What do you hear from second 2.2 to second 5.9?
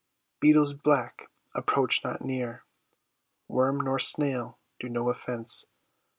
near; Worm nor snail, do no offence.